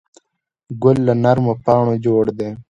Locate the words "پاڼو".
1.63-1.93